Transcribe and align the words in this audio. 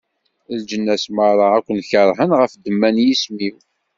Leǧnas 0.57 1.05
meṛṛa 1.15 1.47
ad 1.57 1.63
ken-keṛhen 1.65 2.31
ɣef 2.39 2.51
ddemma 2.55 2.89
n 2.93 2.97
yisem-iw. 3.05 3.55